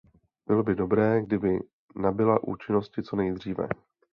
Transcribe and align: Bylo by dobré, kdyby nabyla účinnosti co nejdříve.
Bylo 0.47 0.63
by 0.63 0.75
dobré, 0.75 1.21
kdyby 1.21 1.59
nabyla 1.95 2.43
účinnosti 2.43 3.03
co 3.03 3.15
nejdříve. 3.15 3.67